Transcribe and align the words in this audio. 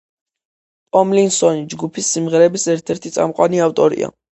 ტომლინსონი 0.97 1.63
ჯგუფის 1.75 2.11
სიმღერების 2.17 2.69
ერთ-ერთი 2.77 3.17
წამყვანი 3.23 3.67
ავტორია. 3.73 4.17